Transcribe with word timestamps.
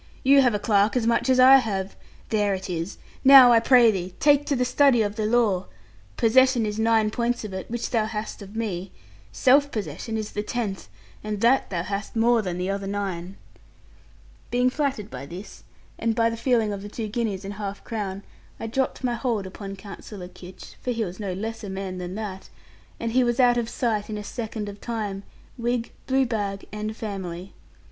You 0.23 0.41
have 0.41 0.55
a 0.55 0.59
clerk 0.59 0.95
as 0.95 1.05
much 1.05 1.29
as 1.29 1.39
I 1.39 1.57
have. 1.57 1.95
There 2.29 2.55
it 2.55 2.71
is. 2.71 2.97
Now 3.23 3.51
I 3.51 3.59
pray 3.59 3.91
thee, 3.91 4.15
take 4.19 4.47
to 4.47 4.55
the 4.55 4.65
study 4.65 5.03
of 5.03 5.15
the 5.15 5.27
law. 5.27 5.67
Possession 6.17 6.65
is 6.65 6.79
nine 6.79 7.11
points 7.11 7.43
of 7.43 7.53
it, 7.53 7.69
which 7.69 7.91
thou 7.91 8.05
hast 8.05 8.41
of 8.41 8.55
me. 8.55 8.91
Self 9.31 9.69
possession 9.71 10.17
is 10.17 10.31
the 10.31 10.41
tenth, 10.41 10.89
and 11.23 11.39
that 11.41 11.69
thou 11.69 11.83
hast 11.83 12.15
more 12.15 12.41
than 12.41 12.57
the 12.57 12.67
other 12.67 12.87
nine.' 12.87 13.37
Being 14.49 14.71
flattered 14.71 15.11
by 15.11 15.27
this, 15.27 15.65
and 15.99 16.15
by 16.15 16.31
the 16.31 16.35
feeling 16.35 16.73
of 16.73 16.81
the 16.81 16.89
two 16.89 17.07
guineas 17.07 17.45
and 17.45 17.53
half 17.53 17.83
crown, 17.83 18.23
I 18.59 18.65
dropped 18.65 19.03
my 19.03 19.13
hold 19.13 19.45
upon 19.45 19.75
Counsellor 19.75 20.29
Kitch 20.29 20.73
(for 20.81 20.89
he 20.89 21.05
was 21.05 21.19
no 21.19 21.33
less 21.33 21.63
a 21.63 21.69
man 21.69 21.99
than 21.99 22.15
that), 22.15 22.49
and 22.99 23.11
he 23.11 23.23
was 23.23 23.39
out 23.39 23.57
of 23.59 23.69
sight 23.69 24.09
in 24.09 24.17
a 24.17 24.23
second 24.23 24.67
of 24.67 24.81
time, 24.81 25.21
wig, 25.59 25.91
blue 26.07 26.25
bag, 26.25 26.65
and 26.71 26.97
family. 26.97 27.53